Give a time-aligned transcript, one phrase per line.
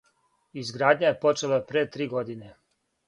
[0.61, 2.51] Изградња је почела пре три године.